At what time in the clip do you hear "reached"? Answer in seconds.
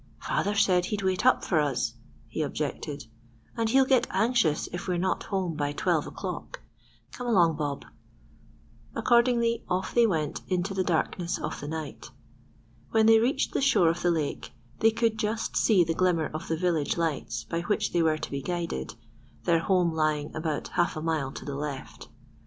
13.19-13.53